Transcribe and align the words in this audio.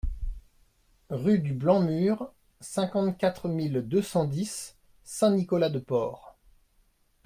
Rue 1.11 1.37
du 1.37 1.53
Blanc 1.53 1.79
Mur, 1.81 2.31
cinquante-quatre 2.59 3.47
mille 3.47 3.83
deux 3.87 4.01
cent 4.01 4.25
dix 4.25 4.75
Saint-Nicolas-de-Port 5.03 6.35